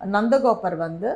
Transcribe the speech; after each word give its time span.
நந்தகோபர் 0.00 0.76
வந்து 0.86 1.10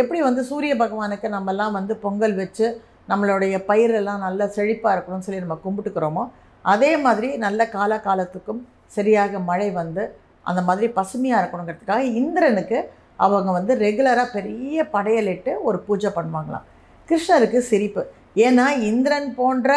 எப்படி 0.00 0.20
வந்து 0.20 0.42
சூரிய 0.50 0.72
பகவானுக்கு 0.76 1.28
நம்மலாம் 1.28 1.76
வந்து 1.78 1.94
பொங்கல் 2.04 2.34
வச்சு 2.34 2.66
நம்மளுடைய 3.08 3.56
பயிரெல்லாம் 3.68 4.24
நல்லா 4.26 4.46
செழிப்பாக 4.56 4.94
இருக்கணும்னு 4.96 5.26
சொல்லி 5.26 5.44
நம்ம 5.44 5.58
கும்பிட்டுக்கிறோமோ 5.64 6.24
அதே 6.64 6.92
மாதிரி 7.04 7.28
நல்ல 7.44 7.60
கால 7.76 7.92
காலத்துக்கும் 8.06 8.60
சரியாக 8.96 9.38
மழை 9.50 9.68
வந்து 9.80 10.02
அந்த 10.44 10.60
மாதிரி 10.68 10.86
பசுமையாக 10.98 11.40
இருக்கணுங்கிறதுக்காக 11.42 12.04
இந்திரனுக்கு 12.20 12.78
அவங்க 13.18 13.50
வந்து 13.58 13.72
ரெகுலராக 13.84 14.28
பெரிய 14.36 14.84
படையலிட்டு 14.94 15.52
ஒரு 15.68 15.78
பூஜை 15.86 16.10
பண்ணுவாங்களாம். 16.18 16.66
கிருஷ்ணருக்கு 17.08 17.60
சிரிப்பு. 17.70 18.02
ஏன்னா 18.44 18.66
இந்திரன் 18.90 19.28
போன்ற 19.38 19.70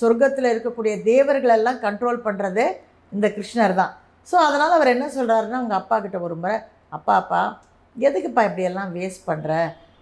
சொர்க்கத்தில் 0.00 0.52
இருக்கக்கூடிய 0.52 0.94
தேவர்களெல்லாம் 1.10 1.82
கண்ட்ரோல் 1.84 2.24
பண்ணுறதே 2.26 2.66
இந்த 3.12 3.26
கிருஷ்ணர் 3.36 3.74
தான் 3.80 3.92
ஸோ 4.28 4.36
அதனால் 4.46 4.76
அவர் 4.78 4.92
என்ன 4.94 5.06
சொல்கிறாருன்னா 5.16 5.58
அவங்க 5.60 5.74
அப்பா 5.80 5.96
கிட்ட 6.04 6.18
ஒரு 6.26 6.36
முறை 6.42 6.56
அப்பா 6.88 7.14
அப்பா 7.14 7.60
எதுக்குப்பா 8.00 8.42
இப்படியெல்லாம் 8.48 8.94
வேஸ்ட் 8.94 9.26
பண்ணுற 9.26 9.52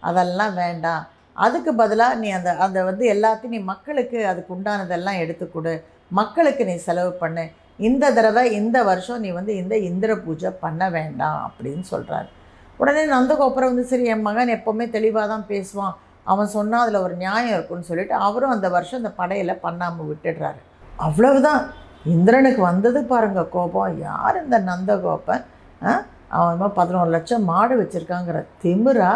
அதெல்லாம் 0.01 0.55
வேண்டாம். 0.55 1.03
அதுக்கு 1.33 1.75
பதிலாக 1.75 2.15
நீ 2.15 2.31
அந்த 2.31 2.57
அந்த 2.57 2.85
வந்து 2.85 3.05
எல்லாத்தையும் 3.13 3.55
நீ 3.57 3.59
மக்களுக்கு 3.59 4.27
அதுக்கு 4.27 4.57
உண்டானதெல்லாம் 4.57 5.19
எடுத்து 5.19 5.51
கொடு. 5.51 5.85
மக்களுக்கு 6.09 6.65
நீ 6.65 6.75
செலவு 6.77 7.13
பண்ணு. 7.13 7.45
இந்த 7.77 8.13
தடவை 8.13 8.53
இந்த 8.53 8.83
வருஷம் 8.83 9.21
நீ 9.21 9.31
வந்து 9.31 9.57
இந்த 9.57 9.77
இந்திர 9.79 10.17
பூஜை 10.17 10.51
பண்ண 10.51 10.91
வேண்டாம் 10.91 11.39
அப்படின்னு 11.47 11.85
சொல்கிறாரு 11.91 12.29
உடனே 12.77 13.03
நந்தகோபுரம் 13.07 13.71
வந்து 13.73 13.85
சரி 13.85 14.05
என் 14.05 14.23
மகன் 14.23 14.49
எப்போவுமே 14.49 14.91
தெளிவாக 14.91 15.27
தான் 15.27 15.47
பேசுவான். 15.49 15.95
அவன் 16.25 16.47
சொன்னால் 16.47 16.81
அதில் 16.81 17.03
ஒரு 17.03 17.15
நியாயம் 17.15 17.55
இருக்குன்னு 17.55 17.89
சொல்லிட்டு 17.89 18.15
அவரும் 18.15 18.51
அந்த 18.51 18.69
வருஷம் 18.69 18.99
அந்த 18.99 19.11
படையில் 19.11 19.61
பண்ணாமல் 19.61 20.09
விட்டுடுறாரு. 20.11 20.61
அவ்வளவுதான். 20.97 21.63
இந்திரனுக்கு 22.05 22.63
வந்தது 22.63 23.05
பாருங்கள் 23.05 23.49
கோபம். 23.49 23.99
யார் 23.99 24.45
இந்த 24.45 24.59
நந்தகோபன்? 24.59 25.45
ஆ? 25.83 26.05
அவன் 26.33 26.53
என்னமோ 26.53 26.69
பதினோரு 26.79 27.11
லட்சம் 27.17 27.49
மாடு 27.51 27.75
வச்சுருக்காங்கிற 27.81 28.39
திமிரா 28.63 29.11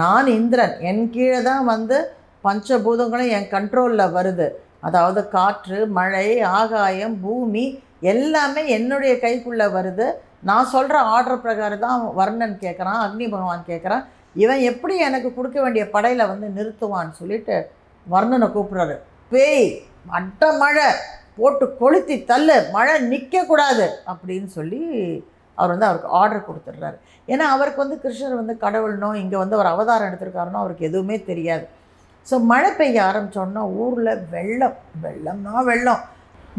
நான் 0.00 0.28
இந்திரன் 0.38 0.74
என் 0.90 1.04
கீழே 1.14 1.38
தான் 1.50 1.64
வந்து 1.72 1.98
பஞ்சபூதங்களும் 2.46 3.32
என் 3.36 3.52
கண்ட்ரோலில் 3.54 4.14
வருது. 4.16 4.48
அதாவது 4.86 5.20
காற்று 5.36 5.78
மழை 5.98 6.28
ஆகாயம் 6.58 7.16
பூமி 7.24 7.64
எல்லாமே 8.12 8.62
என்னுடைய 8.76 9.12
கைக்குள்ளே 9.24 9.66
வருது. 9.76 10.06
நான் 10.48 10.70
சொல்கிற 10.74 10.96
ஆர்டர் 11.14 11.42
பிரகாரம் 11.44 11.84
தான் 11.86 12.02
வர்ணன் 12.18 12.56
கேட்குறான் 12.64 13.00
அக்னி 13.04 13.26
பகவான் 13.34 13.68
கேட்குறான் 13.70 14.04
இவன் 14.42 14.60
எப்படி 14.70 14.94
எனக்கு 15.08 15.28
கொடுக்க 15.36 15.58
வேண்டிய 15.62 15.84
படையில் 15.94 16.30
வந்து 16.32 16.48
நிறுத்துவான்னு 16.58 17.18
சொல்லிட்டு 17.20 17.56
வர்ணனை 18.06 18.48
கூப்பிட்றாரு. 18.54 18.94
பேய் 19.32 19.66
அட்ட 20.18 20.52
மழை 20.62 20.88
போட்டு 21.38 21.66
கொளுத்தி 21.80 22.16
தள்ளு 22.30 22.56
மழை 22.76 22.94
நிற்கக்கூடாது 23.10 23.86
அப்படின்னு 24.12 24.48
சொல்லி 24.56 24.80
அவர் 25.60 25.72
வந்து 25.74 25.88
அவருக்கு 25.88 26.12
ஆர்டர் 26.20 26.46
கொடுத்துட்றாரு. 26.48 26.96
ஏன்னா 27.32 27.44
அவருக்கு 27.56 27.82
வந்து 27.84 27.98
கிருஷ்ணர் 28.04 28.40
வந்து 28.40 28.54
கடவுள்னோ 28.64 29.10
இங்கே 29.22 29.38
வந்து 29.42 29.58
ஒரு 29.60 29.68
அவதாரம் 29.74 30.08
எடுத்திருக்காருனோ 30.10 30.62
அவருக்கு 30.62 30.88
எதுவுமே 30.90 31.18
தெரியாது. 31.30 31.66
ஸோ 32.26 32.36
மழை 32.52 32.70
பெய்ய 32.78 32.98
ஆரம்பித்தோன்னா 33.08 33.62
ஊரில் 33.82 34.12
வெள்ளம் 34.34 34.78
வெள்ளம்னா 35.04 35.62
வெள்ளம். 35.70 36.02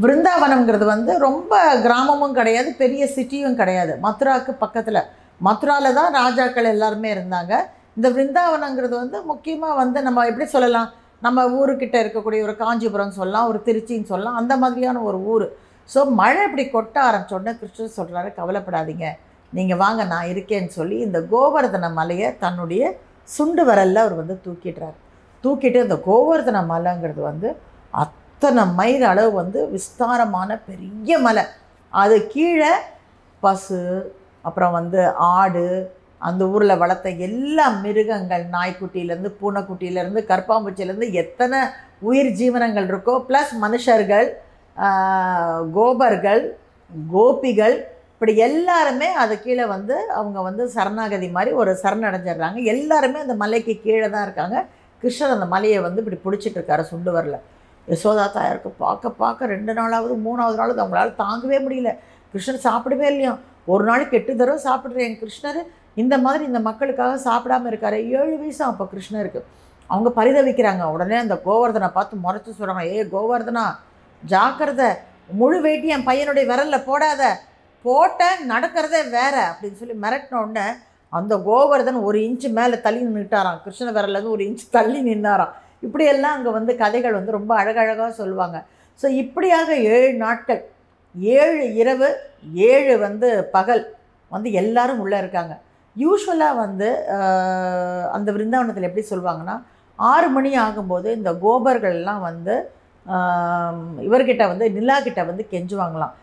விருந்தாவனம்ங்கிறது 0.03 0.85
வந்து 0.93 1.13
ரொம்ப 1.27 1.53
கிராமமும் 1.85 2.38
கிடையாது 2.39 2.69
பெரிய 2.81 3.03
சிட்டியும் 3.16 3.59
கிடையாது. 3.61 3.93
மதுராவுக்கு 4.05 4.53
பக்கத்தில். 4.63 5.02
மதுராவில் 5.47 5.97
தான் 5.99 6.11
ராஜாக்கள் 6.21 6.71
எல்லாருமே 6.73 7.09
இருந்தாங்க. 7.15 7.53
இந்த 7.97 8.08
விருந்தாவனங்கிறது 8.15 8.95
வந்து 9.03 9.17
முக்கியமாக 9.31 9.80
வந்து 9.81 9.99
நம்ம 10.08 10.25
எப்படி 10.31 10.47
சொல்லலாம்? 10.55 10.89
நம்ம 11.25 11.39
ஊருக்கிட்ட 11.58 11.95
இருக்கக்கூடிய 12.03 12.41
ஒரு 12.47 12.55
காஞ்சிபுரம் 12.61 13.17
சொல்லலாம் 13.17 13.49
ஒரு 13.52 13.59
திருச்சின்னு 13.67 14.11
சொல்லலாம் 14.11 14.39
அந்த 14.41 14.53
மாதிரியான 14.61 15.02
ஒரு 15.09 15.17
ஊர். 15.33 15.47
ஸோ 15.94 16.00
மழை 16.20 16.42
இப்படி 16.47 16.64
கொட்ட 16.75 16.97
ஆரம்பிச்சோடனே 17.08 17.53
கிருஷ்ணர் 17.59 17.97
சொல்கிறாரு 18.00 18.30
கவலைப்படாதீங்க. 18.39 19.08
நீங்கள் 19.53 19.80
வாங்க 19.84 20.02
நான் 20.11 20.30
இருக்கேன்னு 20.33 20.72
சொல்லி 20.80 20.98
இந்த 21.08 21.20
கோவர்தன 21.31 21.86
மலையை 22.00 22.28
தன்னுடைய 22.44 22.83
சுண்டு 23.30 23.64
வரலில் 23.70 24.02
அவர் 24.03 24.20
வந்து 24.22 24.36
தூக்கிடுறார். 24.45 24.98
தூக்கிட்டு 25.44 25.80
இந்த 25.86 25.98
கோவர்தன 26.08 26.58
மலைங்கிறது 26.73 27.22
வந்து 27.31 27.50
அத்தனை 28.03 28.64
மைல் 28.80 29.04
அளவு 29.11 29.32
வந்து 29.42 29.60
விஸ்தாரமான 29.76 30.49
பெரிய 30.70 31.17
மலை. 31.26 31.43
அது 31.94 32.15
கீழே 32.33 32.73
பசு 33.44 33.80
அப்புறம் 34.45 34.76
வந்து 34.80 35.02
ஆடு 35.38 35.65
அந்த 36.27 36.42
ஊரில் 36.54 36.82
வளர்த்த 36.82 37.10
எல்லா 37.27 37.65
மிருகங்கள் 37.83 38.44
நாய்க்குட்டியிலேருந்து 38.55 39.32
பூனைக்குட்டியிலேருந்து 39.39 40.21
கற்பாம்பூச்சியிலேருந்து 40.32 41.10
எத்தனை 41.21 41.60
உயிர் 42.10 42.32
ஜீவனங்கள் 42.39 42.88
இருக்கோ 42.92 43.14
ப்ளஸ் 43.30 43.54
மனுஷர்கள் 43.64 44.27
கோபர்கள் 45.77 46.43
கோபிகள் 47.15 47.76
இப்படி 48.14 48.33
எல்லாருமே 48.48 49.08
அது 49.21 49.33
கீழே 49.43 49.65
வந்து 49.65 49.95
அவங்க 50.20 50.39
வந்து 50.48 50.64
சரணாகதி 50.73 51.27
மாதிரி 51.37 51.52
ஒரு 51.61 51.71
சரணடைஞ்சிடுறாங்க. 51.83 52.59
எல்லாருமே 52.73 53.20
அந்த 53.26 53.36
மலைக்கு 53.43 53.73
கீழே 53.86 54.09
தான் 54.09 54.26
இருக்காங்க. 54.27 54.58
கிருஷ்ணர் 55.04 55.36
அந்த 55.36 55.48
மலையை 55.54 55.80
வந்து 55.86 56.02
இப்படி 56.04 56.20
பிடிச்சிட்டு 56.26 56.58
இருக்காரு 56.59 56.83
சுண்டு 56.92 57.11
வரல. 57.17 57.37
யசோதா 57.87 58.26
தாயாருக்கு 58.33 58.70
பார்க்க 58.83 59.09
பார்க்க 59.21 59.54
ரெண்டு 59.54 59.73
நாளாவது 59.80 60.15
மூணாவது 60.26 60.59
நாளாவது 60.61 60.83
அவங்களால 60.83 61.14
தாங்கவே 61.23 61.59
முடியல. 61.65 61.92
கிருஷ்ணர் 62.33 62.65
சாப்பிடவே 62.67 63.08
இல்லையா 63.14 63.32
ஒரு 63.65 63.83
நாளைக்கு 63.89 64.17
எட்டு 64.20 64.36
தடவை 64.36 64.59
சாப்பிட்ற 64.67 64.99
என் 65.08 65.21
கிருஷ்ணர். 65.23 65.61
இந்த 66.02 66.15
மாதிரி 66.26 66.43
இந்த 66.49 66.59
மக்களுக்காக 66.59 67.15
சாப்பிடாம 67.30 67.70
இருக்காரு. 67.71 67.98
ஏழு 68.20 68.36
வயசு 68.42 68.64
அப்போ 68.64 68.86
கிருஷ்ணருக்கு. 68.93 69.42
அவங்க 69.89 70.09
பரிதவிக்கிறாங்க. 70.20 70.83
உடனே 70.95 71.15
அந்த 71.15 71.36
கோவர்தனை 71.45 71.89
பார்த்து 71.98 72.23
முறைச்சி 72.26 72.52
சொல்கிறாங்க 72.59 72.83
ஏ 72.98 73.03
கோவர்தனா 73.15 73.65
ஜாக்கிரதை. 74.32 74.89
முழு 75.39 75.58
வேட்டி 75.65 75.87
என் 75.95 76.08
பையனுடைய 76.09 76.45
விரலில் 76.52 76.87
போடாத. 76.89 77.21
போட்ட 77.86 78.23
நடக்கிறதே 78.52 79.02
வேற 79.17 79.36
அப்படின்னு 79.52 79.80
சொல்லி 79.82 79.95
மிரட்டின 80.04 80.39
உடனே 80.43 80.65
அந்த 81.14 81.33
கோவர்தன் 81.48 81.99
ஒரு 82.08 82.17
இன்ச்சு 82.27 82.49
மேலே 82.58 82.77
தள்ளி 82.86 83.02
நின்றுட்டாராம் 83.05 83.61
கிருஷ்ண 83.64 83.87
விரலேருந்து 83.98 84.36
ஒரு 84.36 84.43
இன்ச்சு 84.49 84.65
தள்ளி 84.77 84.99
நின்னாராம். 85.08 85.54
இப்படியெல்லாம் 85.86 86.36
அங்கே 86.37 86.52
வந்து 86.58 86.73
கதைகள் 86.83 87.17
வந்து 87.20 87.37
ரொம்ப 87.37 87.52
அழகழகாக 87.61 88.11
சொல்லுவாங்க. 88.21 88.58
ஸோ 88.99 89.08
இப்படியாக 89.21 89.70
ஏழு 89.95 90.11
நாட்கள் 90.26 90.61
ஏழு 91.38 91.64
இரவு 91.82 92.09
ஏழு 92.71 92.93
வந்து 93.05 93.30
பகல் 93.55 93.83
வந்து 94.32 94.49
எல்லாரும் 94.61 95.02
உள்ளே 95.05 95.17
இருக்காங்க. 95.23 95.53
யூஸ்வலாக 95.95 96.59
வந்து 96.64 96.89
அந்த 98.17 98.30
விருந்தாவனத்தில் 98.36 98.88
எப்படி 98.89 99.05
சொல்லுவாங்கன்னா 99.09 99.55
ஆறு 99.99 100.27
மணி 100.36 100.52
ஆகும்போது 100.65 101.09
இந்த 101.20 101.32
கோபர்கள் 101.43 101.98
எல்லாம் 102.02 102.21
வந்து 102.30 102.55
இவர்கிட்ட 104.08 104.44
வந்து 104.52 104.66
நிலா 104.78 104.98
கிட்ட 105.08 105.22
வந்து 105.30 105.44
கெஞ்சுவாங்களாம் 105.54 106.14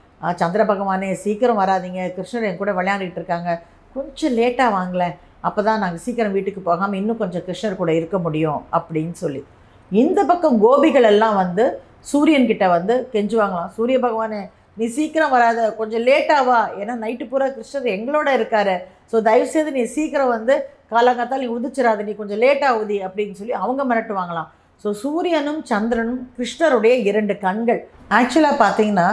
சந்திர 0.40 0.62
பகவானே 0.70 1.08
சீக்கிரம் 1.24 1.60
வராதீங்க. 1.62 2.00
கிருஷ்ணர் 2.16 2.46
என் 2.48 2.60
கூட 2.60 2.70
விளையாடிட்டு 2.78 3.18
இருக்காங்க. 3.20 3.50
கொஞ்சம் 3.96 4.34
லேட்டாக 4.38 4.70
வாங்கலேன் 4.78 5.16
அப்போ 5.48 5.60
தான் 5.68 5.82
நாங்கள் 5.82 6.02
சீக்கிரம் 6.04 6.34
வீட்டுக்கு 6.36 6.60
போகாமல் 6.68 6.98
இன்னும் 7.00 7.20
கொஞ்சம் 7.22 7.44
கிருஷ்ணர் 7.48 7.80
கூட 7.80 7.90
இருக்க 7.98 8.16
முடியும் 8.26 8.60
அப்படின்னு 8.78 9.14
சொல்லி. 9.22 9.42
இந்த 9.90 10.20
பக்கம் 10.30 10.56
கோபிகள் 10.64 11.08
எல்லாம் 11.12 11.36
வந்து 11.42 11.64
சூரியன்கிட்ட 12.12 12.66
வந்து 12.76 12.94
கெஞ்சுவாங்களாம் 13.14 13.70
சூரிய 13.76 13.98
பகவானே 14.06 14.40
நீ 14.80 14.86
சீக்கிரம் 14.96 15.32
வராத. 15.36 15.60
கொஞ்சம் 15.78 16.04
லேட்டாக 16.08 16.42
வா. 16.48 16.58
ஏன்னா 16.80 16.94
நைட்டு 17.04 17.24
பூரா 17.30 17.46
கிருஷ்ணர் 17.54 17.86
எங்களோட 17.96 18.28
இருக்காரு. 18.38 18.74
ஸோ 19.12 19.16
தயவுசெய்து 19.28 19.70
நீ 19.78 19.82
சீக்கிரம் 19.96 20.34
வந்து 20.36 20.54
காலங்காத்தால் 20.92 21.42
நீ 21.44 21.48
உதிச்சிடாத 21.56 22.04
நீ 22.08 22.12
கொஞ்சம் 22.20 22.40
லேட்டாக 22.44 22.78
உதி 22.82 22.98
அப்படின்னு 23.06 23.38
சொல்லி 23.40 23.54
அவங்க 23.62 23.82
மிரட்டுவாங்களாம். 23.90 24.50
ஸோ 24.82 24.88
சூரியனும் 25.02 25.60
சந்திரனும் 25.70 26.20
கிருஷ்ணருடைய 26.34 26.94
இரண்டு 27.10 27.34
கண்கள். 27.44 27.80
ஆக்சுவலாக 28.18 28.56
பார்த்தீங்கன்னா 28.62 29.08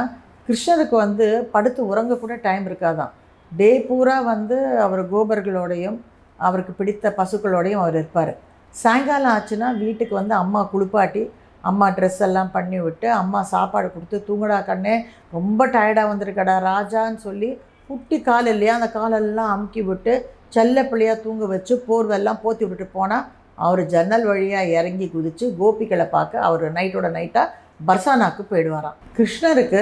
கிருஷ்ணருக்கு 0.48 0.96
வந்து 1.06 1.28
படுத்து 1.54 1.82
உறங்க 1.92 2.18
கூட 2.24 2.34
டைம் 2.44 2.66
இருக்காதான் 2.70 3.14
டே 3.52 3.70
பூரா 3.88 4.18
வந்து 4.34 4.58
அவர் 4.86 5.02
கோபர்களோடையும் 5.14 5.98
அவருக்கு 6.40 6.74
பிடித்த 6.80 7.14
பசுக்களோடையும் 7.20 7.82
அவர் 7.84 7.98
இருப்பார். 8.02 8.34
சாயங்காலம் 8.74 9.34
ஆச்சுன்னா 9.36 9.68
வீட்டுக்கு 9.84 10.14
வந்து 10.20 10.36
அம்மா 10.44 10.62
குளிப்பாட்டி 10.74 11.24
அம்மா 11.64 11.88
ட்ரெஸ் 11.98 12.22
எல்லாம் 12.28 12.52
பண்ணி 12.56 12.80
விட்டு 12.86 13.08
அம்மா 13.22 13.40
சாப்பாடு 13.54 13.88
கொடுத்து 13.94 14.18
தூங்குடா 14.28 14.58
கண்ணே 14.70 14.96
ரொம்ப 15.38 15.68
டயர்டாக 15.76 16.10
வந்திருக்கடா 16.12 16.56
ராஜான்னு 16.72 17.20
சொல்லி 17.28 17.50
குட்டி 17.90 18.18
கால் 18.28 18.50
இல்லையா 18.54 18.76
அந்த 18.78 18.90
காலெல்லாம் 18.98 19.54
அமுக்கி 19.56 19.82
விட்டு 19.90 20.14
செல்ல 20.56 20.84
பிள்ளையாக 20.92 21.24
தூங்க 21.26 21.46
வச்சு 21.54 21.74
போர்வெல்லாம் 21.88 22.42
போற்றி 22.44 22.64
விட்டுட்டு 22.66 22.98
போனால் 22.98 23.26
அவர் 23.58 23.82
ஜன்னல் 23.94 24.26
வழியாக 24.30 24.74
இறங்கி 24.80 25.08
குதித்து 25.14 25.46
கோபிகளை 25.60 26.08
பார்க்க 26.16 26.48
அவர் 26.48 26.66
நைட்டோட 26.78 27.08
நைட்டாக 27.18 27.54
பர்சானாக்கு 27.88 28.42
போயிடுவாராம். 28.52 28.98
கிருஷ்ணருக்கு 29.18 29.82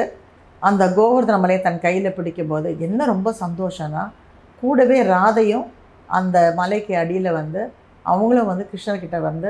அந்த 0.62 0.84
கோவர்தன 0.98 1.38
மலையை 1.44 1.62
தன் 1.64 1.84
கையில் 1.86 2.16
பிடிக்கும்போது 2.18 2.70
என்ன 2.88 3.06
ரொம்ப 3.14 3.30
சந்தோஷம்னா 3.44 4.04
கூடவே 4.64 4.98
ராதையும் 5.14 5.66
அந்த 6.10 6.38
மலைக்கு 6.60 6.94
அடியில் 7.02 7.38
வந்து 7.40 7.62
அவங்களும் 8.06 8.50
வந்து 8.52 8.66
கிருஷ்ணர்கிட்ட 8.72 9.18
வந்து 9.30 9.50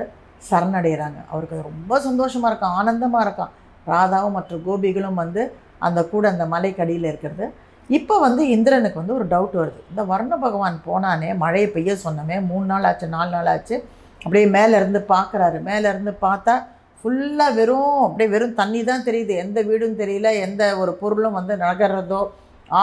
சரணடைகிறாங்க 0.49 1.19
அவருக்கு 1.31 1.55
அது 1.57 1.67
ரொம்ப 1.71 1.99
சந்தோஷமாக 2.07 2.49
இருக்கும் 2.51 2.75
ஆனந்தமாக 2.79 3.25
இருக்கும். 3.25 3.51
ராதாவும் 3.91 4.35
மற்ற 4.37 4.57
கோபிகளும் 4.65 5.19
வந்து 5.23 5.41
அந்த 5.87 5.99
கூட 6.11 6.23
அந்த 6.33 6.45
மலைக்கு 6.53 6.81
அடியில் 6.83 7.07
இருக்கிறது. 7.11 7.45
இப்போ 7.89 8.15
வந்து 8.25 8.41
இந்திரனுக்கு 8.55 9.01
வந்து 9.01 9.17
ஒரு 9.19 9.25
டவுட் 9.33 9.55
வருது. 9.61 9.81
இந்த 9.91 10.01
வர்ண 10.11 10.33
பகவான் 10.43 10.77
போனானே 10.87 11.29
மழையை 11.43 11.67
பெய்ய 11.75 11.95
சொன்னமே 12.05 12.37
மூணு 12.49 12.65
நாள் 12.71 12.87
ஆச்சு 12.89 13.07
நாலு 13.15 13.31
நாள் 13.35 13.49
ஆச்சு 13.53 13.77
அப்படியே 14.23 14.45
மேலே 14.57 14.73
இருந்து 14.81 14.99
பார்க்குறாரு. 15.13 15.57
மேலே 15.69 15.85
இருந்து 15.93 16.11
பார்த்தா 16.25 16.53
ஃபுல்லாக 16.99 17.55
வெறும் 17.59 18.01
அப்படியே 18.05 18.29
வெறும் 18.33 18.57
தண்ணி 18.59 18.81
தான் 18.83 19.05
தெரியுது. 19.07 19.33
எந்த 19.43 19.61
வீடும் 19.69 19.97
தெரியல 20.01 20.27
எந்த 20.47 20.63
ஒரு 20.81 20.91
பொருளும் 21.01 21.37
வந்து 21.39 21.55
நகர்றதோ 21.55 22.21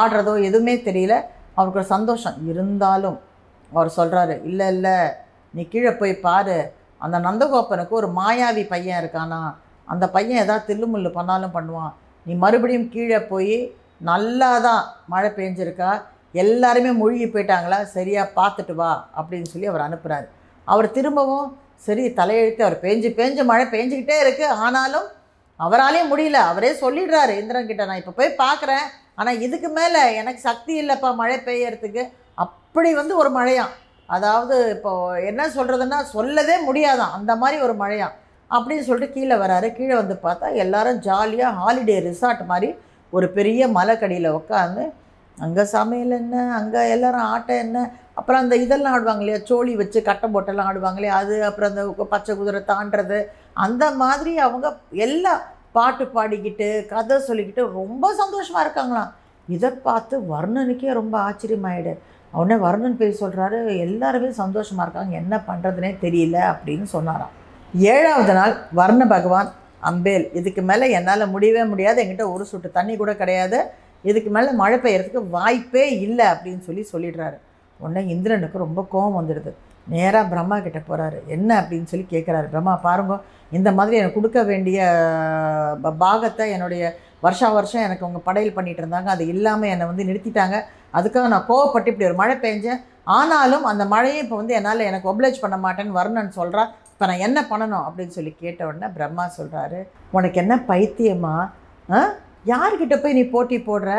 ஆடுறதோ 0.01 0.35
எதுவுமே 0.49 0.75
தெரியல. 0.89 1.15
அவருக்கு 1.55 1.81
ஒரு 1.81 1.89
சந்தோஷம். 1.95 2.37
இருந்தாலும் 2.51 3.19
அவர் 3.73 3.91
சொல்கிறாரு 3.97 4.35
இல்லை 4.51 4.67
இல்லை 4.75 4.97
நீ 5.55 5.63
கீழே 5.69 5.93
போய் 6.01 6.15
பாரு. 6.27 6.59
அந்த 7.05 7.17
நந்தகோப்பனுக்கு 7.19 7.95
ஒரு 8.01 8.09
மாயாவி 8.19 8.63
பையன் 8.73 9.01
இருக்கானா? 9.03 9.41
அந்த 9.93 10.05
பையன் 10.17 10.43
ஏதாவது 10.45 10.69
தில்லுமுள்ளு 10.71 11.11
பண்ணாலும் 11.19 11.55
பண்ணுவான். 11.57 11.93
நீ 12.27 12.35
மறுபடியும் 12.35 12.89
கீழே 12.89 13.21
போய் 13.33 13.55
நல்லா 14.11 14.51
தான் 14.59 14.83
மழை 15.07 15.31
பெஞ்சிருக்கா. 15.39 15.91
எல்லாருமே 16.43 16.91
மூழ்கி 17.01 17.27
போயிட்டாங்களா? 17.27 17.79
சரியாக 17.97 18.35
பார்த்துட்டு 18.37 18.75
வா. 18.75 18.91
அப்படின்னு 19.19 19.49
சொல்லி 19.53 19.69
அவர் 19.73 19.87
அனுப்புகிறாரு 19.87 20.29
அவர் 20.73 20.95
திரும்பவும் 20.97 21.49
சரி 21.87 22.05
தலையெழுத்து 22.19 22.63
அவர் 22.67 22.83
பேஞ்சு 22.85 23.09
பேஞ்சு 23.19 23.43
மழை 23.51 23.65
பேஞ்சுக்கிட்டே 23.75 24.17
இருக்குது 24.25 24.57
ஆனாலும் 24.65 25.07
அவராலே 25.61 26.01
முடியல. 26.11 26.39
அவரே 26.51 26.71
சொல்லிடுறாரு 26.83 27.33
இந்திரன் 27.41 27.69
கிட்ட 27.71 27.83
நான் 27.89 28.01
இப்போ 28.03 28.15
போய் 28.19 28.41
பார்க்குறேன் 28.43 28.87
ஆனால் 29.21 29.41
இதுக்கு 29.47 29.69
மேலே 29.79 30.03
எனக்கு 30.21 30.41
சக்தி 30.49 30.73
இல்லைப்பா 30.83 31.09
மழை 31.21 31.37
பெய்யறதுக்கு. 31.49 32.03
அப்படி 32.45 32.91
வந்து 33.01 33.15
ஒரு 33.23 33.31
மழையாம். 33.39 33.73
அதாவது 34.17 34.57
இப்போ 34.77 34.93
என்ன 35.31 35.43
சொல்கிறதுன்னா 35.57 35.99
சொல்லவே 36.15 36.57
முடியாதான் 36.69 37.17
அந்த 37.19 37.33
மாதிரி 37.43 37.59
ஒரு 37.67 37.75
மழையாம். 37.83 38.15
அப்படின்னு 38.51 38.87
சொல்லிட்டு 38.87 39.17
கீழே 39.17 39.37
வராரு. 39.43 39.69
கீழே 39.79 39.95
வந்து 40.03 40.17
பார்த்தா 40.23 40.47
எல்லாரும் 40.63 41.03
ஜாலியாக 41.09 41.59
ஹாலிடே 41.61 41.99
ரிசார்ட் 42.09 42.43
மாதிரி 42.53 42.71
ஒரு 43.13 43.27
பெரிய 43.37 43.69
மலைக்கடியில் 43.77 44.37
உட்காந்து 44.39 44.83
அங்கே 45.45 45.65
சமையல் 45.77 46.15
என்ன? 46.21 46.37
அங்கே 46.59 46.81
எல்லோரும் 46.95 47.29
ஆட்டம் 47.35 47.63
என்ன? 47.67 47.79
அப்புறம் 48.19 48.43
அந்த 48.43 48.55
இதெல்லாம் 48.65 48.95
ஆடுவாங்க 48.97 49.23
இல்லையா? 49.25 49.39
சோழி 49.51 49.73
வச்சு 49.81 49.99
கட்டை 50.09 50.27
போட்டெல்லாம் 50.35 50.69
ஆடுவாங்க 50.71 51.01
இல்லையா? 51.01 51.17
அது 51.23 51.35
அப்புறம் 51.49 51.71
அந்த 51.73 52.07
பச்சை 52.13 52.35
குதிரை 52.41 52.61
தாண்டுறது. 52.73 53.19
அந்த 53.67 53.85
மாதிரி 54.03 54.33
அவங்க 54.47 54.67
எல்லாம் 55.07 55.41
பாட்டு 55.77 56.05
பாடிக்கிட்டு 56.17 56.69
கதை 56.93 57.17
சொல்லிக்கிட்டு 57.29 57.65
ரொம்ப 57.81 58.13
சந்தோஷமாக 58.21 58.65
இருக்காங்களாம். 58.67 59.11
இதை 59.57 59.71
பார்த்து 59.89 60.15
வர்ணனுக்கே 60.33 60.93
ரொம்ப 61.01 61.17
ஆச்சரியமாயிடு. 61.29 61.93
உடனே 62.39 62.57
வர்ணன் 62.65 62.99
பேர் 62.99 63.21
சொல்கிறாரு 63.21 63.59
எல்லாருமே 63.87 64.29
சந்தோஷமாக 64.43 64.85
இருக்காங்க. 64.87 65.15
என்ன 65.23 65.37
பண்ணுறதுனே 65.49 65.91
தெரியல 66.05 66.39
அப்படின்னு 66.53 66.87
சொன்னாராம். 66.97 67.33
ஏழாவது 67.95 68.35
நாள் 68.39 68.55
வர்ண 68.81 69.03
பகவான் 69.15 69.49
அம்பேல் 69.91 70.27
இதுக்கு 70.39 70.63
மேலே 70.71 70.87
என்னால் 70.99 71.33
முடியவே 71.35 71.63
முடியாது. 71.73 71.99
என்கிட்ட 72.03 72.27
ஒரு 72.35 72.45
சுட்டு 72.51 72.71
தண்ணி 72.79 72.95
கூட 73.01 73.13
கிடையாது. 73.23 73.61
இதுக்கு 74.03 74.31
மேலே 74.31 74.51
மழை 74.51 74.79
பெய்யறதுக்கு 74.79 75.29
வாய்ப்பே 75.29 76.01
இல்லை 76.01 76.27
அப்படின்னு 76.27 76.59
சொல்லி 76.59 76.89
சொல்லிடுறாரு. 76.93 77.37
உடனே 77.79 78.07
இந்திரனுக்கு 78.09 78.59
ரொம்ப 78.59 78.87
கோபம் 78.91 79.29
வந்துடுது. 79.29 79.53
நேராக 79.89 80.29
பிரம்மா 80.29 80.59
கிட்டே 80.59 80.79
போகிறாரு 80.79 81.27
என்ன 81.27 81.61
அப்படின்னு 81.61 81.85
சொல்லி 81.85 82.07
கேட்குறாரு 82.11 82.49
பிரம்மா 82.49 82.77
பாருங்க 82.77 83.19
இந்த 83.51 83.73
மாதிரி 83.73 83.97
எனக்கு 83.97 84.15
கொடுக்க 84.15 84.43
வேண்டிய 84.43 84.81
ப- 85.83 85.91
பாகத்தை 85.91 86.51
என்னுடைய 86.51 86.97
வருஷா 87.21 87.53
வருஷம் 87.53 87.83
எனக்கு 87.83 88.05
அவங்க 88.05 88.23
படையல் 88.25 88.53
பண்ணிட்டு 88.53 88.87
இருந்தாங்க. 88.87 89.05
அது 89.05 89.27
இல்லாமல் 89.27 89.69
என்னை 89.69 89.87
வந்து 89.87 90.05
நிறுத்திட்டாங்க. 90.05 90.61
அதுக்காக 90.95 91.27
நான் 91.27 91.47
கோவப்பட்டு 91.49 91.87
இப்படி 91.87 92.05
ஒரு 92.05 92.15
மழை 92.15 92.37
பெஞ்சேன். 92.37 92.83
ஆனாலும் 93.05 93.65
அந்த 93.65 93.85
மழையை 93.85 94.23
இப்போ 94.23 94.37
வந்து 94.37 94.55
என்னால் 94.55 94.79
எனக்கு 94.79 95.09
ஒப்ளைஜ் 95.13 95.41
பண்ண 95.41 95.69
மாட்டேன்னு 95.69 95.97
வரணும்னு 95.99 96.31
சொல்கிறா 96.37 96.67
இப்போ 96.93 97.07
நான் 97.07 97.19
என்ன 97.19 97.41
பண்ணணும் 97.41 97.85
அப்படின்னு 97.87 98.07
சொல்லி 98.07 98.37
கேட்ட 98.41 98.67
உடனே 98.67 98.93
பிரம்மா 98.93 99.31
சொல்கிறாரு 99.39 99.89
உனக்கு 100.11 100.41
என்ன 100.41 100.57
பைத்தியமா? 100.57 101.51
ஆ? 101.93 102.09
யார்கிட்ட 102.47 102.95
போய் 103.03 103.13
நீ 103.13 103.23
போட்டி 103.35 103.57
போடுற? 103.59 103.91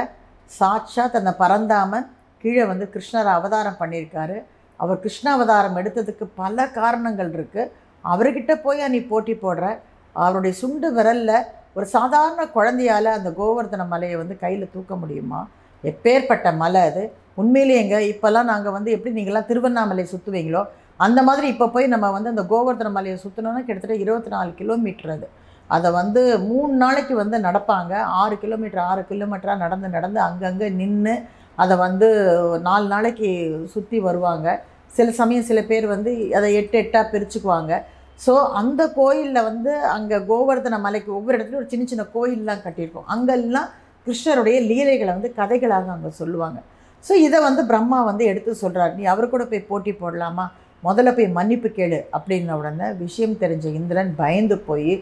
சாட்சாத் 0.45 1.19
அந்த 1.19 1.31
பரந்தாமன் 1.41 2.07
கீழே 2.43 2.63
வந்து 2.65 2.85
கிருஷ்ணர் 2.93 3.29
அவதாரம் 3.37 3.79
பண்ணியிருக்காரு. 3.79 4.37
அவர் 4.79 4.99
கிருஷ்ண 4.99 5.31
அவதாரம் 5.31 5.77
எடுத்ததுக்கு 5.81 6.25
பல 6.35 6.67
காரணங்கள் 6.67 7.31
இருக்குது 7.37 7.71
அவர்கிட்ட 8.05 8.51
போய் 8.61 8.87
நீ 8.87 8.99
போட்டி 9.11 9.33
போடுற? 9.33 9.65
அவருடைய 10.15 10.53
சுண்டு 10.61 10.87
விரலில் 10.93 11.37
ஒரு 11.73 11.85
சாதாரண 11.85 12.41
குழந்தையால் 12.47 13.09
அந்த 13.17 13.29
கோவர்தன 13.29 13.87
மலையை 13.87 14.15
வந்து 14.15 14.35
கையில் 14.37 14.71
தூக்க 14.71 14.95
முடியுமா? 14.95 15.47
எப்பேற்பட்ட 15.83 16.57
மலை 16.57 16.81
அது. 16.81 17.03
உண்மையிலேயேங்க 17.41 17.97
இப்போல்லாம் 18.11 18.49
நாங்கள் 18.51 18.71
வந்து 18.71 18.91
எப்படி 18.91 19.11
நீங்களாம் 19.19 19.45
திருவண்ணாமலை 19.45 20.07
சுற்றுவீங்களோ 20.13 20.63
அந்த 20.97 21.23
மாதிரி 21.23 21.47
இப்போ 21.47 21.67
போய் 21.69 21.87
நம்ம 21.87 22.11
வந்து 22.11 22.29
அந்த 22.29 22.43
கோவர்தன 22.49 22.91
மலையை 22.91 23.19
சுற்றினோன்னா 23.23 23.61
கிட்டத்தட்ட 23.65 23.95
இருபத்தி 23.95 24.29
நாலு 24.29 24.51
கிலோமீட்டர் 24.53 25.09
அது. 25.09 25.29
அதை 25.75 25.89
வந்து 25.99 26.21
மூணு 26.49 26.73
நாளைக்கு 26.83 27.13
வந்து 27.21 27.37
நடப்பாங்க. 27.47 27.93
ஆறு 28.21 28.35
கிலோமீட்டர் 28.43 28.83
ஆறு 28.89 29.01
கிலோமீட்டராக 29.11 29.63
நடந்து 29.65 29.89
நடந்து 29.95 30.19
அங்கங்கே 30.27 30.67
நின்று 30.81 31.15
அதை 31.61 31.75
வந்து 31.85 32.07
நாலு 32.67 32.85
நாளைக்கு 32.93 33.29
சுற்றி 33.73 33.97
வருவாங்க. 34.07 34.47
சில 34.97 35.09
சமயம் 35.19 35.47
சில 35.49 35.59
பேர் 35.69 35.85
வந்து 35.95 36.11
அதை 36.37 36.47
எட்டு 36.59 36.77
எட்டாக 36.83 37.05
பிரிச்சுக்குவாங்க. 37.13 37.73
ஸோ 38.25 38.33
அந்த 38.61 38.81
கோயிலில் 38.97 39.45
வந்து 39.49 39.71
அங்கே 39.95 40.17
கோவர்தன 40.31 40.79
மலைக்கு 40.85 41.11
ஒவ்வொரு 41.19 41.35
இடத்துலையும் 41.37 41.61
ஒரு 41.61 41.71
சின்ன 41.73 41.85
சின்ன 41.91 42.03
கோயிலெலாம் 42.15 42.65
கட்டியிருக்கோம். 42.65 43.07
அங்கெல்லாம் 43.13 43.69
கிருஷ்ணருடைய 44.07 44.57
லீலைகளை 44.69 45.11
வந்து 45.17 45.31
கதைகளாக 45.39 45.89
அங்கே 45.95 46.11
சொல்லுவாங்க. 46.19 46.59
ஸோ 47.03 47.13
இதை 47.27 47.37
வந்து 47.47 47.61
பிரம்மா 47.71 47.99
வந்து 48.09 48.23
எடுத்து 48.31 48.51
சொல்கிறார் 48.63 48.93
நீ 48.97 49.03
அவர் 49.13 49.33
கூட 49.33 49.43
போய் 49.51 49.69
போட்டி 49.69 49.91
போடலாமா? 50.01 50.45
முதல்ல 50.87 51.09
போய் 51.17 51.27
மன்னிப்பு 51.37 51.69
கேளு. 51.77 51.99
அப்படின்ன 52.15 52.55
உடனே 52.59 52.87
விஷயம் 53.03 53.35
தெரிஞ்ச 53.43 53.65
இந்திரன் 53.79 54.11
பயந்து 54.21 54.57
போய் 54.69 54.93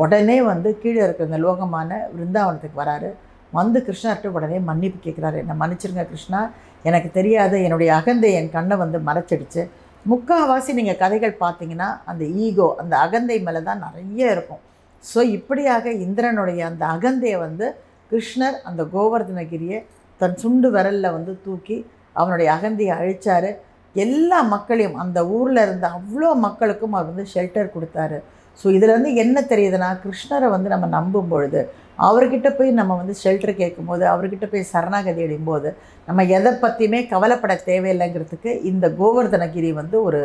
உடனே 0.00 0.36
வந்து 0.50 0.68
கீழே 0.82 1.00
இருக்கிற 1.04 1.28
இந்த 1.30 1.40
லோகமான 1.46 1.90
விருந்தாவனத்துக்கு 2.14 2.80
வராரு. 2.82 3.10
வந்து 3.58 3.78
கிருஷ்ணர்கிட்ட 3.86 4.28
உடனே 4.38 4.58
மன்னிப்பு 4.68 4.98
கேட்குறாரு 5.06 5.38
என்னை 5.42 5.54
மன்னிச்சிருங்க 5.62 6.04
கிருஷ்ணா. 6.10 6.40
எனக்கு 6.88 7.08
தெரியாத 7.18 7.54
என்னுடைய 7.66 7.90
அகந்தை 8.00 8.30
என் 8.40 8.52
கண்ணை 8.56 8.76
வந்து 8.82 8.98
மறைச்சிடுச்சு. 9.08 9.62
முக்கால்வாசி 10.10 10.70
நீங்கள் 10.78 11.00
கதைகள் 11.02 11.34
பார்த்தீங்கன்னா 11.42 11.88
அந்த 12.10 12.22
ஈகோ 12.44 12.68
அந்த 12.82 12.94
அகந்தை 13.04 13.36
மேலே 13.46 13.60
தான் 13.68 13.82
நிறைய 13.86 14.30
இருக்கும். 14.34 14.62
ஸோ 15.04 15.20
இப்படியாக 15.36 15.84
இந்திரனுடைய 16.04 16.60
அந்த 16.70 16.82
அகந்தையை 16.94 17.38
வந்து 17.46 17.66
கிருஷ்ணர் 18.12 18.56
அந்த 18.68 18.82
கோவர்தனகிரியை 18.94 19.78
தன் 20.20 20.36
சுண்டு 20.42 20.68
விரலில் 20.74 21.14
வந்து 21.16 21.32
தூக்கி 21.44 21.76
அவனுடைய 22.20 22.48
அகந்தையை 22.56 22.94
அழித்தார் 22.98 23.50
எல்லா 23.94 24.38
மக்களையும் 24.54 24.98
அந்த 25.02 25.18
ஊரில் 25.36 25.62
இருந்த 25.66 25.86
அவ்வளோ 25.98 26.30
மக்களுக்கும் 26.46 26.94
அவர் 26.96 27.10
வந்து 27.10 27.24
ஷெல்டர் 27.34 27.74
கொடுத்தாரு. 27.74 28.18
ஸோ 28.60 28.66
இதுலேருந்து 28.76 29.10
என்ன 29.22 29.38
தெரியுதுன்னா 29.52 29.88
கிருஷ்ணரை 30.02 30.48
வந்து 30.54 30.68
நம்ம 30.74 30.86
நம்பும் 30.96 31.30
பொழுது 31.32 31.60
அவர்கிட்ட 32.06 32.48
போய் 32.58 32.70
நம்ம 32.78 32.92
வந்து 33.00 33.14
ஷெல்டர் 33.22 33.52
கேட்கும்போது 33.62 34.04
அவர்கிட்ட 34.12 34.46
போய் 34.52 34.70
சரணாகதி 34.72 35.20
அடையும்போது 35.24 35.68
நம்ம 36.08 36.24
எதை 36.36 36.52
பற்றியுமே 36.64 37.00
கவலைப்பட 37.12 37.54
தேவையில்லைங்கிறதுக்கு 37.70 38.52
இந்த 38.70 38.86
கோவர்தனகிரி 39.00 39.70
வந்து 39.80 39.96
ஒரு 40.08 40.20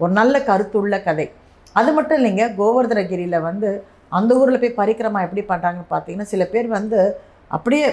ஒரு 0.00 0.12
நல்ல 0.20 0.34
கருத்துள்ள 0.48 0.96
கதை. 1.08 1.26
அது 1.80 1.90
மட்டும் 1.96 2.18
இல்லைங்க 2.20 2.46
கோவர்தனகிரியில் 2.60 3.44
வந்து 3.48 3.68
அந்த 4.18 4.30
ஊரில் 4.40 4.62
போய் 4.62 4.78
பரிக்கிரமா 4.80 5.20
எப்படி 5.26 5.42
பண்ணுறாங்கன்னு 5.50 5.92
பார்த்தீங்கன்னா 5.92 6.30
சில 6.32 6.44
பேர் 6.54 6.68
வந்து 6.78 6.98
அப்படியே 7.56 7.86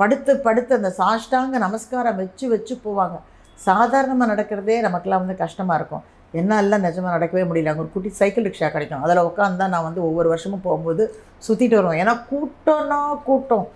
படுத்து 0.00 0.32
படுத்து 0.46 0.72
அந்த 0.78 0.90
சாஷ்டாங்க 1.00 1.58
நமஸ்காரம் 1.66 2.18
வச்சு 2.22 2.46
வச்சு 2.54 2.74
போவாங்க. 2.86 3.16
சாதாரணமாக 3.58 4.30
நடக்கிறதே 4.32 4.76
நமக்கெல்லாம் 4.86 5.22
வந்து 5.24 5.36
கஷ்டமாக 5.44 5.78
இருக்கும். 5.78 6.04
என்னாலாம் 6.40 6.84
நிஜமாக 6.86 7.12
நடக்கவே 7.16 7.44
முடியல. 7.48 7.70
அங்கே 7.72 7.82
ஒரு 7.84 7.92
குட்டி 7.94 8.10
சைக்கிள் 8.20 8.46
ரிக்ஷா 8.48 8.68
கிடைக்கும். 8.74 9.02
அதில் 9.04 9.26
உட்காந்து 9.28 9.60
தான் 9.62 9.72
நான் 9.74 9.86
வந்து 9.88 10.00
ஒவ்வொரு 10.08 10.28
வருஷமும் 10.32 10.64
போகும்போது 10.66 11.04
சுற்றிட்டு 11.46 11.78
வருவேன் 11.78 12.00
ஏன்னா 12.02 12.14
கூட்டம்னா 12.30 12.98
கூட்டம். 13.28 13.66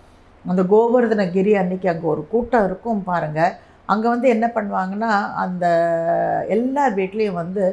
அந்த 0.44 0.62
கோவர்தனகிரி 0.73 1.52
அன்னைக்கு 1.62 1.88
அங்கே 1.92 2.06
ஒரு 2.14 2.23
கூட்டம் 2.32 2.66
இருக்கும் 2.68 3.00
பாருங்கள் 3.11 3.54
அங்கே 3.92 4.09
வந்து 4.14 4.26
என்ன 4.35 4.47
பண்ணுவாங்கன்னா 4.56 5.12
அந்த 5.44 5.64
எல்லார் 6.56 6.94
வீட்லேயும் 7.00 7.40
வந்து 7.42 7.64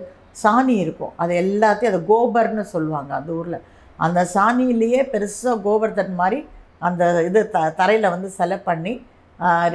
சாணி 0.43 0.75
இருக்கும். 0.86 1.13
அது 1.21 1.33
எல்லாத்தையும் 1.43 1.91
அது 1.93 2.01
கோபர்னு 2.12 2.65
சொல்லுவாங்க 2.74 3.12
அந்த 3.19 3.31
ஊரில். 3.39 3.59
அந்த 4.05 4.19
சாணியிலேயே 4.36 5.01
பெருசாக 5.13 5.55
கோவர்தன் 5.67 6.13
மாதிரி 6.21 6.39
அந்த 6.88 7.03
இது 7.29 7.39
த 7.55 7.62
தரையில் 7.79 8.13
வந்து 8.13 8.29
செலை 8.39 8.57
பண்ணி 8.67 8.93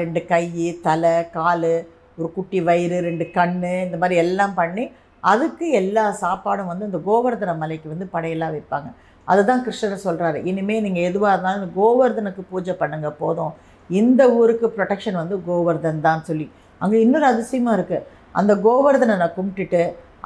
ரெண்டு 0.01 0.21
கை 0.31 0.45
தலை 0.87 1.15
கால் 1.37 1.73
ஒரு 2.19 2.29
குட்டி 2.37 2.59
வயிறு 2.69 2.99
ரெண்டு 3.09 3.25
கண் 3.37 3.57
இந்த 3.87 3.97
மாதிரி 4.03 4.17
எல்லாம் 4.25 4.55
பண்ணி 4.61 4.85
அதுக்கு 5.23 5.67
எல்லா 5.81 6.05
சாப்பாடும் 6.23 6.71
வந்து 6.71 6.89
இந்த 6.89 6.99
கோவர்தன 7.09 7.53
மலைக்கு 7.63 7.87
வந்து 7.93 8.07
படையெல்லாம் 8.15 8.55
வைப்பாங்க. 8.57 8.89
அதுதான் 9.29 9.63
கிருஷ்ணர் 9.67 10.05
சொல்கிறாரு 10.07 10.39
இனிமேல் 10.51 10.85
நீங்கள் 10.87 11.07
எதுவாக 11.11 11.33
இருந்தாலும் 11.35 11.61
இந்த 11.61 11.71
கோவர்தனுக்கு 11.79 12.43
பூஜை 12.51 12.75
பண்ணுங்கள் 12.83 13.19
போதும். 13.23 13.53
இந்த 13.91 14.23
ஊருக்கு 14.39 14.67
ப்ரொடெக்ஷன் 14.77 15.21
வந்து 15.23 15.37
கோவர்தன் 15.49 16.05
தான் 16.09 16.25
சொல்லி. 16.29 16.47
அங்கே 16.83 16.99
இன்னொரு 17.05 17.27
அதிசயமாக 17.33 17.77
இருக்குது 17.79 18.07
அந்த 18.41 18.53
கோவர்தனை 18.67 19.15
நான் 19.23 19.37
கும்பிட்டுட்டு 19.39 19.83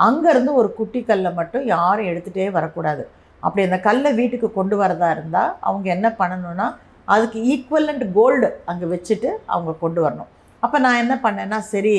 அங்கேருந்து 0.06 0.52
ஒரு 0.60 0.68
குட்டி 0.78 1.00
கல்லை 1.10 1.30
மட்டும் 1.38 1.64
யாரும் 1.74 2.08
எடுத்துகிட்டே 2.10 2.48
வரக்கூடாது. 2.58 3.04
அப்படி 3.42 3.62
அந்த 3.68 3.78
கல்லை 3.86 4.10
வீட்டுக்கு 4.20 4.48
கொண்டு 4.58 4.76
வரதா 4.82 5.08
இருந்தால் 5.16 5.52
அவங்க 5.68 5.86
என்ன 5.96 6.08
பண்ணணும்னா 6.20 6.66
அதுக்கு 7.08 7.38
ஈக்குவலண்ட் 7.52 8.04
கோல்டு 8.16 8.48
அங்கே 8.70 8.86
வச்சுட்டு 8.94 9.30
அவங்க 9.54 9.72
கொண்டு 9.84 10.00
வரணும். 10.04 10.30
அப்போ 10.64 10.76
நான் 10.84 11.02
என்ன 11.04 11.14
பண்ணேன்னா 11.24 11.58
சரி 11.72 11.96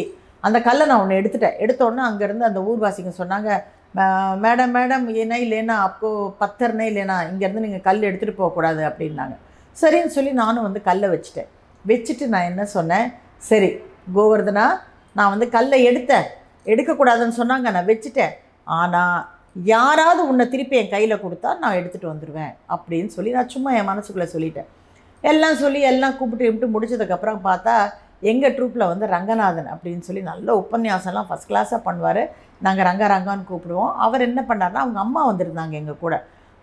அந்த 0.47 0.57
கல்லை 0.67 0.83
நான் 0.89 1.01
ஒன்று 1.03 1.19
எடுத்துட்டேன். 1.21 1.57
எடுத்தோடனே 1.63 2.03
அங்கேருந்து 2.09 2.49
அந்த 2.49 2.59
ஊர்வாசிங்க 2.69 3.11
சொன்னாங்க 3.21 3.49
மேடம் 4.45 4.73
மேடம் 4.77 5.05
ஏன்னா 5.21 5.37
இல்லைன்னா 5.45 5.75
அப்போ 5.87 6.09
பத்தர்னே 6.41 6.85
இல்லைனா 6.91 7.15
இங்கேருந்து 7.29 7.65
நீங்கள் 7.65 7.85
கல் 7.87 8.05
எடுத்துகிட்டு 8.09 8.39
போகக்கூடாது 8.41 8.81
அப்படின்னாங்க. 8.89 9.35
சரின்னு 9.81 10.15
சொல்லி 10.17 10.31
நானும் 10.43 10.67
வந்து 10.67 10.81
கல்லை 10.89 11.07
வச்சுட்டேன். 11.13 11.49
வச்சுட்டு 11.85 12.25
நான் 12.33 12.49
என்ன 12.51 12.63
சொன்னேன் 12.75 13.07
சரி 13.49 13.69
கோவர்தனா 14.15 14.65
நான் 15.17 15.31
வந்து 15.33 15.47
கல்லை 15.55 15.77
எடுத்தேன். 15.89 16.27
எடுக்கக்கூடாதுன்னு 16.71 17.39
சொன்னாங்க 17.41 17.67
நான் 17.75 17.89
வச்சுட்டேன். 17.91 18.33
ஆனால் 18.79 19.19
யாராவது 19.73 20.21
உன்னை 20.31 20.45
திருப்பி 20.53 20.75
என் 20.79 20.93
கையில் 20.95 21.21
கொடுத்தா 21.23 21.49
நான் 21.61 21.77
எடுத்துகிட்டு 21.79 22.11
வந்துடுவேன் 22.11 22.51
அப்படின்னு 22.75 23.09
சொல்லி 23.15 23.31
நான் 23.37 23.53
சும்மா 23.55 23.71
என் 23.77 23.89
மனசுக்குள்ளே 23.91 24.27
சொல்லிட்டேன். 24.35 24.69
எல்லாம் 25.23 25.57
சொல்லி 25.63 25.79
எல்லாம் 25.91 26.15
கூப்பிட்டு 26.19 26.45
கும்பிட்டு 26.45 26.73
முடிச்சதுக்கப்புறம் 26.75 27.41
பார்த்தா 27.47 27.75
எங்கள் 28.21 28.53
ட்ரூப்பில் 28.57 28.89
வந்து 28.91 29.05
ரங்கநாதன் 29.15 29.69
அப்படின்னு 29.73 30.05
சொல்லி 30.07 30.23
நல்ல 30.31 30.47
உபன்யாசம்லாம் 30.63 31.27
ஃபஸ்ட் 31.29 31.49
கிளாஸாக 31.51 31.79
பண்ணுவார். 31.87 32.21
நாங்கள் 32.65 32.87
ரங்க 32.89 33.03
ரங்கான்னு 33.13 33.49
கூப்பிடுவோம். 33.51 33.91
அவர் 34.05 34.27
என்ன 34.27 34.41
பண்ணாருன்னா 34.49 34.83
அவங்க 34.85 34.99
அம்மா 35.05 35.21
வந்திருந்தாங்க 35.29 35.75
எங்கள் 35.81 36.01
கூட. 36.03 36.15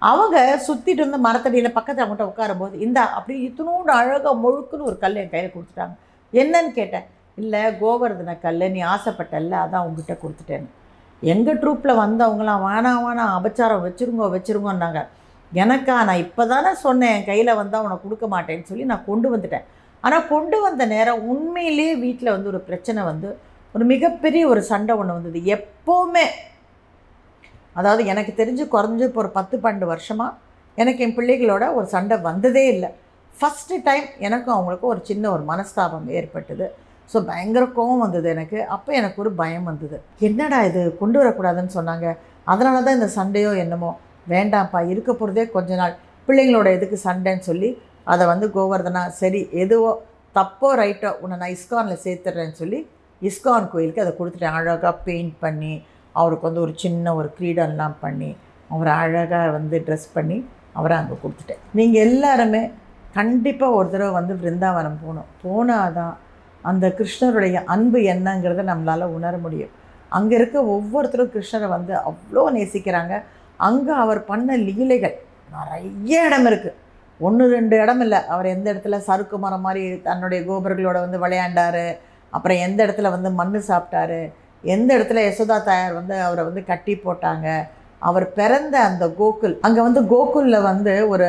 அவங்க 0.02 0.36
சுற்றிட்டு 0.66 1.04
வந்து 1.04 1.18
மரத்தடியில் 1.26 1.76
பக்கத்தில் 1.76 2.04
அவங்கள்ட்ட 2.04 2.30
உட்காரும்போது 2.32 2.74
இந்த 2.86 2.98
அப்படி 3.18 3.34
இத்தனோடு 3.46 3.92
அழகாக 3.98 4.34
முழுக்குன்னு 4.42 4.88
ஒரு 4.90 4.96
கல் 5.04 5.20
என் 5.22 5.32
கையில் 5.34 5.54
கொடுத்துட்டாங்க. 5.54 5.94
என்னன்னு 6.32 6.72
கேட்டேன். 6.80 7.06
இல்லை 7.38 7.62
கோவர்தன 7.80 8.34
கல் 8.44 8.64
நீ 8.74 8.82
ஆசைப்பட்டல்ல 8.94 9.54
அதான் 9.64 9.86
உங்ககிட்ட 9.86 10.14
கொடுத்துட்டேன்னு. 10.24 10.68
எங்கள் 11.22 11.60
ட்ரூப்பில் 11.62 12.00
வந்தவங்களாம் 12.02 12.64
வேணாம் 12.68 13.02
வேணாம் 13.06 13.34
அபச்சாரம் 13.38 13.84
வச்சுருங்கோ 13.86 14.26
வச்சுருங்கோன்னாங்க. 14.34 15.00
எனக்கா 15.52 15.96
நான் 16.08 16.22
இப்போ 16.26 16.42
தானே 16.52 16.70
சொன்னேன் 16.84 17.14
என் 17.16 17.26
கையில் 17.30 17.58
வந்தால் 17.60 17.84
உனக்கு 17.86 18.06
கொடுக்க 18.06 18.26
மாட்டேன்னு 18.34 18.68
சொல்லி 18.70 18.84
நான் 18.92 19.08
கொண்டு 19.10 19.28
வந்துட்டேன். 19.34 19.66
ஆனால் 20.06 20.26
கொண்டு 20.32 20.56
வந்த 20.64 20.82
நேரம் 20.94 21.22
உண்மையிலேயே 21.32 21.92
வீட்டில் 22.04 22.34
வந்து 22.34 22.50
ஒரு 22.52 22.60
பிரச்சனை 22.68 23.00
வந்து 23.10 23.28
ஒரு 23.74 23.84
மிகப்பெரிய 23.92 24.42
ஒரு 24.52 24.60
சண்டை 24.70 24.92
ஒன்று 25.00 25.16
வந்தது. 25.16 25.38
எப்போவுமே 25.56 26.26
அதாவது 27.76 28.02
எனக்கு 28.12 28.32
தெரிஞ்சு 28.40 28.64
குறைஞ்சு 28.74 29.06
இப்போ 29.08 29.20
ஒரு 29.24 29.30
பத்து 29.38 29.56
பன்னெண்டு 29.64 29.86
வருஷமாக 29.92 30.36
எனக்கு 30.78 31.02
என் 31.06 31.16
பிள்ளைகளோட 31.18 31.64
ஒரு 31.78 31.86
சண்டை 31.94 32.16
வந்ததே 32.28 32.64
இல்லை. 32.74 32.90
ஃபஸ்ட்டு 33.34 33.76
டைம் 33.88 34.06
எனக்கும் 34.26 34.54
அவங்களுக்கும் 34.56 34.92
ஒரு 34.94 35.02
சின்ன 35.10 35.24
ஒரு 35.34 35.42
மனஸ்தாபம் 35.50 36.06
ஏற்பட்டது. 36.18 36.66
ஸோ 37.10 37.18
பயங்கர 37.30 37.64
கோவம் 37.78 38.02
வந்தது 38.04 38.28
எனக்கு. 38.34 38.58
அப்போ 38.76 38.90
எனக்கு 39.00 39.18
ஒரு 39.24 39.32
பயம் 39.40 39.68
வந்தது. 39.70 39.96
என்னடா 40.28 40.58
இது? 40.68 40.82
கொண்டு 41.00 41.16
வரக்கூடாதுன்னு 41.20 41.72
சொன்னாங்க. 41.78 42.06
அதனால 42.52 42.80
தான் 42.86 42.98
இந்த 42.98 43.10
சண்டையோ 43.18 43.52
என்னமோ 43.64 43.90
வேண்டாம்ப்பா 44.34 44.80
இருக்க 44.92 45.10
போகிறதே 45.12 45.44
கொஞ்ச 45.56 45.70
நாள். 45.82 45.94
பிள்ளைங்களோட 46.28 46.68
எதுக்கு 46.76 46.96
சண்டைன்னு 47.06 47.44
சொல்லி 47.50 47.68
அதை 48.12 48.24
வந்து 48.32 48.46
கோவர்தனா 48.56 49.02
சரி 49.20 49.40
எதுவோ 49.62 49.90
தப்போ 50.36 50.68
ரைட்டோ 50.80 51.10
உன்னை 51.22 51.36
நான் 51.42 51.54
இஸ்கானில் 51.56 52.02
சேர்த்துட்றேன்னு 52.04 52.56
சொல்லி 52.62 52.78
இஸ்கான் 53.22 53.70
கோயிலுக்கு 53.72 54.04
அதை 54.04 54.12
கொடுத்துட்டேன். 54.16 54.56
அழகாக 54.58 54.92
பெயிண்ட் 55.06 55.34
பண்ணி 55.44 55.72
அவருக்கு 56.20 56.46
வந்து 56.48 56.62
ஒரு 56.66 56.72
சின்ன 56.82 57.14
ஒரு 57.18 57.28
கிரீடம்லாம் 57.38 57.96
பண்ணி 58.04 58.30
அவரை 58.74 58.92
அழகாக 59.04 59.48
வந்து 59.56 59.76
ட்ரெஸ் 59.86 60.08
பண்ணி 60.16 60.36
அவரை 60.78 60.94
அங்கே 61.00 61.16
கொடுத்துட்டேன். 61.22 61.62
நீங்கள் 61.78 62.04
எல்லாருமே 62.08 62.62
கண்டிப்பாக 63.18 63.76
ஒரு 63.78 63.88
தடவை 63.92 64.12
வந்து 64.18 64.34
பிருந்தாவனம் 64.42 65.00
போகணும். 65.02 65.28
போனால் 65.42 65.94
தான் 65.98 66.14
அந்த 66.70 66.86
கிருஷ்ணருடைய 66.98 67.56
அன்பு 67.74 67.98
என்னங்கிறத 68.12 68.62
நம்மளால் 68.72 69.12
உணர 69.16 69.34
முடியும். 69.44 69.72
அங்கே 70.16 70.34
இருக்க 70.38 70.56
ஒவ்வொருத்தரும் 70.74 71.32
கிருஷ்ணரை 71.34 71.68
வந்து 71.76 71.94
அவ்வளோ 72.08 72.42
நேசிக்கிறாங்க. 72.56 73.14
அங்கே 73.68 73.92
அவர் 74.04 74.20
பண்ண 74.30 74.56
லீலைகள் 74.66 75.16
நிறைய 75.54 76.26
இடம் 76.28 76.46
இருக்குது 76.50 76.76
ஒன்று 77.20 77.44
ரெண்டு 77.54 77.74
இடம் 77.82 78.00
இல்லை. 78.00 78.20
அவர் 78.34 78.46
எந்த 78.46 78.66
இடத்துல 78.72 78.96
சறுக்கு 79.06 79.38
மரம் 79.38 79.64
மாதிரி 79.66 79.84
தன்னுடைய 80.08 80.40
கோபர்களோட 80.48 80.98
வந்து 81.04 81.18
விளையாண்டாரு. 81.24 81.86
அப்புறம் 82.32 82.58
எந்த 82.66 82.78
இடத்துல 82.86 83.10
வந்து 83.10 83.30
மண் 83.30 83.54
சாப்பிட்டாரு. 83.70 84.20
எந்த 84.64 84.90
இடத்துல 84.98 85.22
யசோதா 85.26 85.56
தாயார் 85.64 85.98
வந்து 86.00 86.14
அவரை 86.26 86.44
வந்து 86.44 86.62
கட்டி 86.70 86.94
போட்டாங்க. 87.04 87.48
அவர் 88.08 88.26
பிறந்த 88.38 88.76
அந்த 88.88 89.04
கோகுல் 89.20 89.54
அங்கே 89.66 89.80
வந்து 89.80 90.00
கோகுலில் 90.14 90.66
வந்து 90.70 91.08
ஒரு 91.08 91.28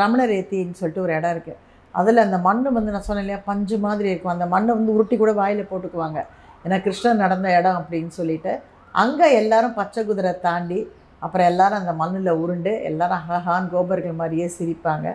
ரமணரேத்தின்னு 0.00 0.78
சொல்லிட்டு 0.80 1.04
ஒரு 1.04 1.14
இடம் 1.18 1.34
இருக்குது 1.34 1.60
அதில் 1.94 2.24
அந்த 2.24 2.38
மண் 2.38 2.60
வந்து 2.78 2.92
நான் 2.94 3.06
சொன்னேன் 3.06 3.24
இல்லையா 3.24 3.40
பஞ்சு 3.44 3.78
மாதிரி 3.78 4.08
இருக்கும். 4.10 4.34
அந்த 4.34 4.46
மண்ணை 4.46 4.74
வந்து 4.74 4.94
உருட்டி 4.96 5.16
கூட 5.16 5.32
வாயில் 5.32 5.70
போட்டுக்குவாங்க. 5.70 6.20
ஏன்னா 6.64 6.82
கிருஷ்ணன் 6.82 7.22
நடந்த 7.24 7.48
இடம் 7.58 7.78
அப்படின்னு 7.80 8.12
சொல்லிட்டு 8.18 8.52
அங்கே 8.92 9.26
எல்லாரும் 9.40 9.74
பச்சை 9.78 10.04
குதிரை 10.04 10.32
தாண்டி 10.46 10.78
அப்புறம் 11.24 11.48
எல்லாரும் 11.50 11.80
அந்த 11.82 11.92
மண்ணில் 12.00 12.38
உருண்டு 12.42 12.72
எல்லாரும் 12.90 13.24
ஹஹான் 13.28 13.68
கோபர்கள் 13.74 14.20
மாதிரியே 14.20 14.46
சிரிப்பாங்க. 14.58 15.06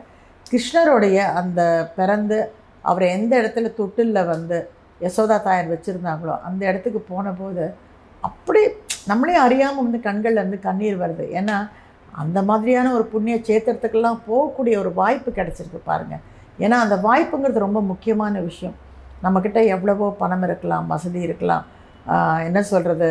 கிருஷ்ணருடைய 0.52 1.18
அந்த 1.42 1.62
பிறந்து 1.98 2.38
அவரை 2.90 3.08
எந்த 3.18 3.34
இடத்துல 3.42 3.72
தொட்டிலில் 3.80 4.30
வந்து 4.34 4.58
யசோதா 5.06 5.38
தாயார் 5.48 5.74
வச்சுருந்தாங்களோ 5.74 6.36
அந்த 6.50 6.62
இடத்துக்கு 6.70 7.02
போன 7.12 7.32
போது 7.42 7.66
அப்படி 8.28 8.62
நம்மளே 9.12 9.36
அறியாமல் 9.48 9.86
வந்து 9.86 10.00
கண்கள்லேருந்து 10.08 10.60
கண்ணீர் 10.68 11.02
வருது. 11.04 11.26
ஏன்னா 11.40 11.58
அந்த 12.24 12.40
மாதிரியான 12.50 12.92
ஒரு 12.98 13.06
புண்ணிய 13.14 13.36
சேத்திரத்துக்கெல்லாம் 13.50 14.20
போகக்கூடிய 14.30 14.76
ஒரு 14.84 14.92
வாய்ப்பு 15.02 15.32
கிடச்சிருக்கு 15.40 15.82
பாருங்கள் 15.90 16.24
ஏன்னா 16.66 16.78
அந்த 16.86 16.96
வாய்ப்புங்கிறது 17.08 17.66
ரொம்ப 17.66 17.82
முக்கியமான 17.92 18.40
விஷயம். 18.50 18.78
நம்மக்கிட்ட 19.26 19.60
எவ்வளவோ 19.76 20.08
பணம் 20.22 20.46
இருக்கலாம் 20.48 20.88
வசதி 20.94 21.22
இருக்கலாம் 21.28 21.66
என்ன 22.48 22.60
சொல்கிறது 22.72 23.08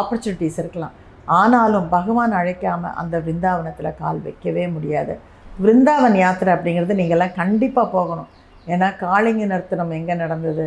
ஆப்பர்ச்சுனிட்டிஸ் 0.00 0.60
இருக்கலாம். 0.62 0.94
ஆனாலும் 1.40 1.86
பகவான் 1.94 2.34
அழைக்காமல் 2.40 2.96
அந்த 3.00 3.16
விருந்தாவனத்தில் 3.26 3.98
கால் 4.02 4.20
வைக்கவே 4.26 4.64
முடியாது. 4.74 5.14
விருந்தாவன் 5.62 6.16
யாத்திரை 6.24 6.50
அப்படிங்கிறது 6.56 7.00
நீங்கள்லாம் 7.00 7.38
கண்டிப்பாக 7.40 7.88
போகணும். 7.96 8.28
ஏன்னா 8.72 8.88
காளிங்க 9.04 9.44
நர்த்தனம் 9.52 9.96
எங்கே 9.98 10.14
நடந்தது? 10.24 10.66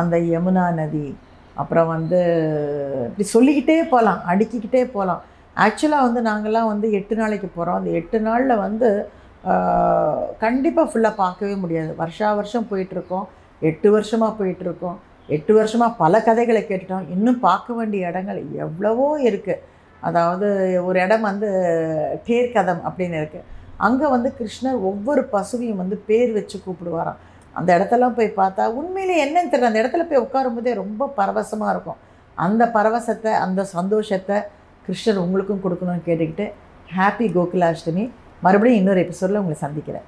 அந்த 0.00 0.16
யமுனா 0.32 0.64
நதி. 0.80 1.06
அப்புறம் 1.60 1.88
வந்து 1.94 2.18
இப்படி 3.06 3.24
சொல்லிக்கிட்டே 3.34 3.76
போகலாம் 3.94 4.20
அடுக்கிக்கிட்டே 4.32 4.82
போகலாம் 4.94 5.22
ஆக்சுவலாக 5.64 6.06
வந்து 6.06 6.20
நாங்கள்லாம் 6.28 6.70
வந்து 6.72 6.86
எட்டு 6.98 7.14
நாளைக்கு 7.20 7.48
போகிறோம் 7.56 7.78
அந்த 7.80 7.90
எட்டு 8.00 8.18
நாளில் 8.26 8.62
வந்து 8.66 8.88
கண்டிப்பாக 10.44 10.86
ஃபுல்லாக 10.90 11.20
பார்க்கவே 11.22 11.54
முடியாது. 11.62 11.90
வருஷா 12.00 12.28
வருஷம் 12.38 12.68
போயிட்டுருக்கோம். 12.70 13.26
எட்டு 13.70 13.88
வருஷமாக 13.96 14.32
போயிட்டுருக்கோம். 14.38 14.98
எட்டு 15.36 15.52
வருஷமாக 15.58 15.98
பல 16.02 16.22
கதைகளை 16.28 16.62
கேட்டுட்டோம். 16.70 17.08
இன்னும் 17.14 17.40
பார்க்க 17.48 17.78
வேண்டிய 17.78 18.10
இடங்கள் 18.10 18.40
எவ்வளவோ 18.64 19.08
இருக்குது 19.28 19.62
அதாவது 20.08 20.46
ஒரு 20.88 20.98
இடம் 21.04 21.26
வந்து 21.30 21.48
தேர்கதம் 22.28 22.82
அப்படின்னு 22.88 23.18
இருக்குது 23.20 23.48
அங்கே 23.86 24.06
வந்து 24.14 24.28
கிருஷ்ணர் 24.38 24.78
ஒவ்வொரு 24.90 25.22
பசுவையும் 25.34 25.80
வந்து 25.82 25.96
பேர் 26.08 26.30
வச்சு 26.38 26.56
கூப்பிடுவாராம். 26.64 27.20
அந்த 27.58 27.68
இடத்தெல்லாம் 27.76 28.16
போய் 28.18 28.38
பார்த்தா 28.40 28.64
உண்மையிலே 28.80 29.14
என்னன்னு 29.24 29.50
தெரியல. 29.52 29.70
அந்த 29.70 29.82
இடத்துல 29.82 30.04
போய் 30.08 30.24
உட்காரும்போதே 30.26 30.74
ரொம்ப 30.82 31.08
பரவசமாக 31.18 31.72
இருக்கும். 31.74 32.00
அந்த 32.46 32.62
பரவசத்தை 32.76 33.32
அந்த 33.44 33.60
சந்தோஷத்தை 33.76 34.36
கிருஷ்ணர் 34.86 35.22
உங்களுக்கும் 35.24 35.62
கொடுக்கணும்னு 35.64 36.06
கேட்டுக்கிட்டு 36.08 36.46
ஹாப்பி 36.96 37.26
கோகுலாஷ்டமி. 37.36 38.04
மறுபடியும் 38.46 38.80
இன்னொரு 38.80 39.02
எபிசோடில் 39.04 39.40
உங்களை 39.42 39.58
சந்திக்கிறேன். 39.66 40.06